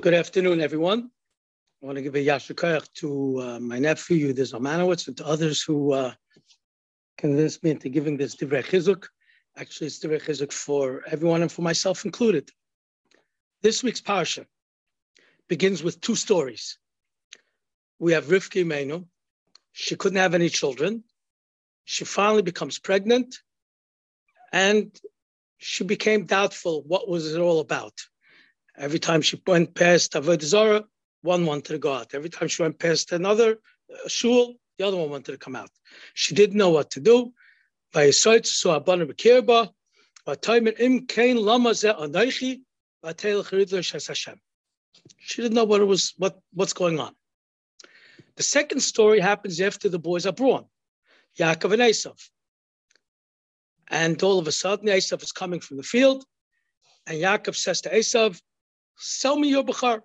[0.00, 1.10] Good afternoon, everyone.
[1.82, 5.26] I want to give a yasher koach to uh, my nephew, Yudi Slamovits, and to
[5.26, 6.12] others who uh,
[7.16, 9.06] convinced me into giving this divrei chizuk.
[9.56, 12.48] Actually, it's divrei chizuk for everyone and for myself included.
[13.62, 14.46] This week's parsha
[15.48, 16.78] begins with two stories.
[17.98, 19.04] We have Rivka Imenu.
[19.72, 21.02] She couldn't have any children.
[21.86, 23.40] She finally becomes pregnant,
[24.52, 24.96] and
[25.56, 27.94] she became doubtful what was it all about.
[28.78, 30.84] Every time she went past Avodah Zarah,
[31.22, 32.14] one wanted to go out.
[32.14, 33.58] Every time she went past another
[33.92, 35.70] uh, shul, the other one wanted to come out.
[36.14, 37.32] She didn't know what to do.
[37.92, 38.12] She
[45.42, 47.14] didn't know what it was, what, what's going on.
[48.36, 50.66] The second story happens after the boys are born,
[51.38, 52.30] Yaakov and Esav.
[53.88, 56.24] And all of a sudden, Esav is coming from the field,
[57.06, 58.40] and Yaakov says to Esav,
[58.98, 60.02] Sell me your Bukhar.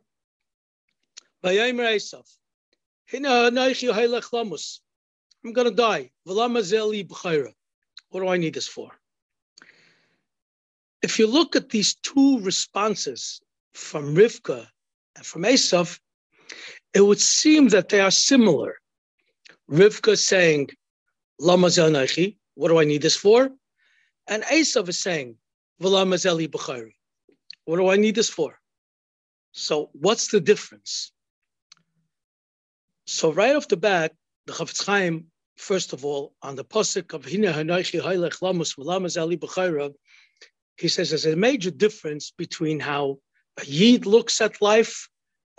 [5.44, 6.12] I'm going to die.
[6.24, 6.52] What
[8.22, 8.92] do I need this for?
[11.02, 13.42] If you look at these two responses
[13.74, 14.68] from Rivka
[15.16, 16.00] and from Esav,
[16.94, 18.78] it would seem that they are similar.
[19.70, 20.70] Rivka saying,
[21.40, 21.70] Lama
[22.54, 23.50] what do I need this for?
[24.28, 25.36] And Esav is saying,
[25.80, 25.90] What
[27.78, 28.60] do I need this for?
[29.54, 31.12] So what's the difference?
[33.06, 34.14] So right off the bat,
[34.48, 39.20] the Chafetz Chaim, first of all, on the pasuk of Hina Hanoichi Hailech Lamus V'Lamas
[39.20, 39.94] Ali B'Chayra,
[40.78, 43.20] he says there's a major difference between how
[43.62, 45.08] a Yid looks at life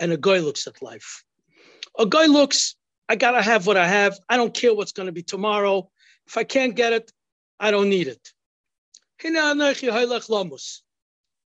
[0.01, 1.23] and a guy looks at life.
[1.97, 2.75] A guy looks,
[3.07, 4.19] I gotta have what I have.
[4.27, 5.89] I don't care what's to be tomorrow.
[6.27, 7.11] If I can't get it,
[7.61, 8.33] I don't need it.
[9.21, 10.81] Hina Hanoichi Hailech Lamus.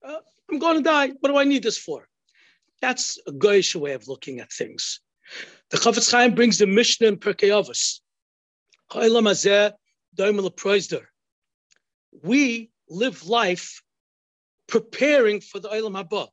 [0.05, 0.17] Uh,
[0.51, 1.07] I'm going to die.
[1.19, 2.07] What do I need this for?
[2.81, 4.99] That's a goyish way of looking at things.
[5.71, 7.99] The Chafetz Chaim brings the Mishnah in Pirkei Avos.
[12.23, 13.81] We live life
[14.67, 16.27] preparing for the Olam Haba.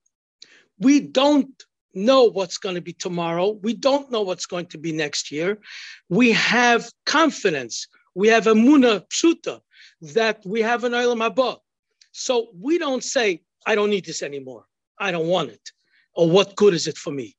[0.79, 1.63] We don't
[1.95, 3.51] know what's going to be tomorrow.
[3.51, 5.59] We don't know what's going to be next year.
[6.09, 7.89] We have confidence.
[8.15, 9.61] We have a muna pshuta
[10.15, 11.59] that we have an Olam Haba.
[12.13, 14.67] So we don't say, I don't need this anymore.
[14.99, 15.73] I don't want it
[16.15, 17.37] or what good is it for me?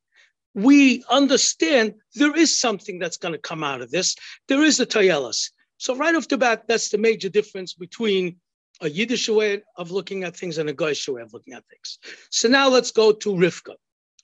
[0.55, 4.15] We understand there is something that's going to come out of this.
[4.47, 5.49] There is a tayelas.
[5.77, 8.37] So right off the bat, that's the major difference between
[8.81, 11.99] a Yiddish way of looking at things and a Goyish way of looking at things.
[12.29, 13.75] So now let's go to Rivka,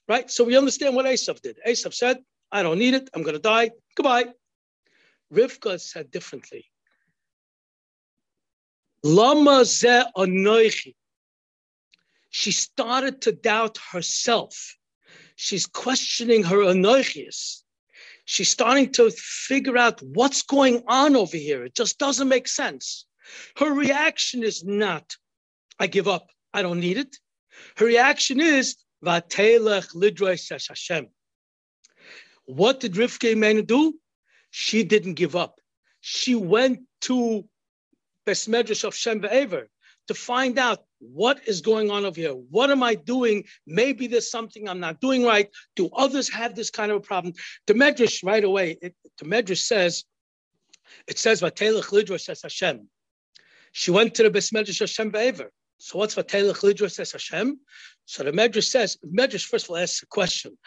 [0.08, 0.30] right?
[0.30, 1.58] So we understand what Esav did.
[1.66, 2.18] Esav said,
[2.52, 3.10] I don't need it.
[3.14, 3.70] I'm going to die.
[3.96, 4.26] Goodbye.
[5.32, 6.66] Rivka said differently.
[9.02, 10.94] Lama ze anoichi
[12.30, 14.76] she started to doubt herself.
[15.34, 17.62] She's questioning her anochias.
[18.24, 21.64] She's starting to figure out what's going on over here.
[21.64, 23.06] It just doesn't make sense.
[23.56, 25.16] Her reaction is not,
[25.78, 27.16] I give up, I don't need it.
[27.76, 31.08] Her reaction is, Vatelech lidrois Hashem.
[32.44, 33.98] What did Rivka Imenu do?
[34.50, 35.60] She didn't give up.
[36.00, 37.48] She went to
[38.26, 39.66] Besmedrash of Shem Ve'ever
[40.10, 42.32] to find out what is going on over here.
[42.32, 43.44] What am I doing?
[43.64, 45.48] Maybe there's something I'm not doing right.
[45.76, 47.32] Do others have this kind of a problem?
[47.68, 50.04] The Medrash right away, it, the Medrash says,
[51.06, 52.88] it says, says Hashem.
[53.70, 55.52] She went to the Besmedrash Hashem Be'ever.
[55.82, 57.58] So what's Vatelech Lidra says Hashem?
[58.04, 60.58] So the Medrash says, Medrash first of all asks a question.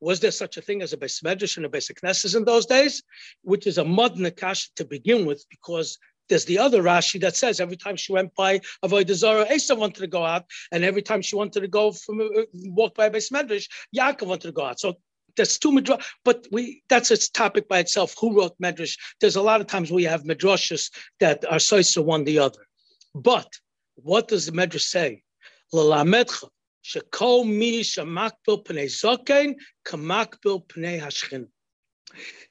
[0.00, 2.66] Was there such a thing as a Beis Medrash and a Beis Knesset in those
[2.66, 3.02] days?
[3.42, 7.58] Which is a mud nakash to begin with, because there's the other Rashi that says
[7.58, 11.20] every time she went by Avodah Zarah, Esav wanted to go out, and every time
[11.20, 14.66] she wanted to go from uh, walk by a Beis Medrash, Yaakov wanted to go
[14.66, 14.78] out.
[14.78, 14.98] So
[15.36, 18.14] there's two midrash, but we that's a topic by itself.
[18.20, 18.96] Who wrote medrash?
[19.20, 22.66] There's a lot of times we have midrashas that are soisa one the other.
[23.14, 23.48] But
[23.96, 25.22] what does the Medrash say?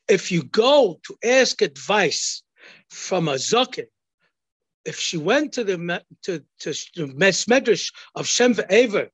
[0.08, 2.44] If you go to ask advice
[2.90, 3.86] from a zokein,
[4.84, 9.10] if she went to the to, to the Medrash of Shem Ever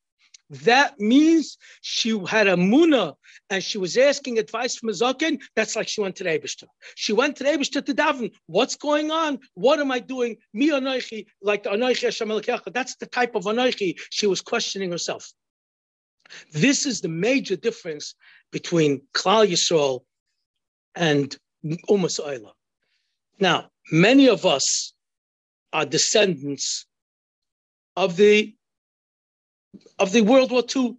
[0.51, 3.15] that means she had a muna
[3.49, 5.39] and she was asking advice from a zaken.
[5.55, 6.65] That's like she went to the Eibishter.
[6.95, 8.33] She went to the Eibishter to daven.
[8.47, 9.39] What's going on?
[9.53, 10.35] What am I doing?
[10.53, 15.31] Mi anoichi, like the anoichi Hashem That's the type of anoichi she was questioning herself.
[16.51, 18.15] This is the major difference
[18.51, 20.01] between Klal Yisrael
[20.95, 21.35] and
[21.89, 22.51] Umas Oila.
[23.39, 24.93] Now, many of us
[25.71, 26.85] are descendants
[27.95, 28.53] of the
[29.99, 30.97] of the World War II,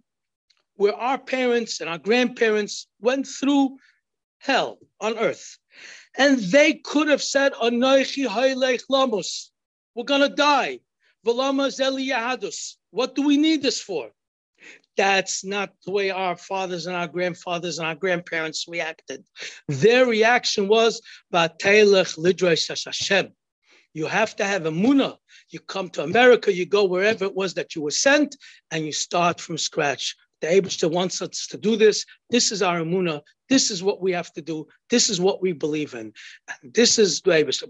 [0.75, 3.77] where our parents and our grandparents went through
[4.39, 5.57] hell on earth.
[6.17, 7.71] And they could have said, We're
[10.05, 10.79] going to die.
[12.91, 14.11] What do we need this for?
[14.95, 19.25] That's not the way our fathers and our grandfathers and our grandparents reacted.
[19.67, 21.01] Their reaction was,
[23.93, 25.17] You have to have a munah.
[25.49, 28.35] You come to America, you go wherever it was that you were sent,
[28.71, 30.15] and you start from scratch.
[30.41, 32.05] The Abishta wants us to do this.
[32.29, 33.21] This is our munah.
[33.49, 34.67] This is what we have to do.
[34.89, 36.11] This is what we believe in.
[36.49, 37.69] And this is the Abishta.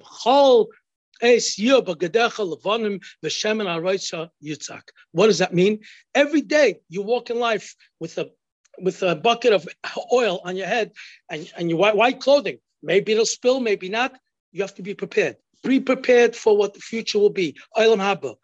[5.12, 5.80] What does that mean?
[6.16, 8.32] Every day you walk in life with a
[8.80, 9.68] with a bucket of
[10.12, 10.94] oil on your head
[11.30, 12.58] and, and your white, white clothing.
[12.82, 14.18] Maybe it'll spill, maybe not.
[14.52, 15.38] You have to be prepared.
[15.64, 17.56] Be prepared for what the future will be.
[17.78, 18.36] Olam haba.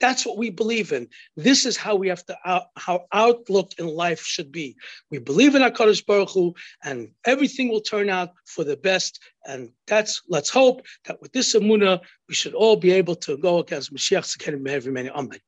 [0.00, 1.08] That's what we believe in.
[1.36, 4.76] This is how we have to out, how outlook in life should be.
[5.10, 9.18] We believe in Hakadosh Baruch Hu, and everything will turn out for the best.
[9.46, 13.58] And that's let's hope that with this amuna, we should all be able to go
[13.58, 15.40] against Mashiach Sekenim Amen.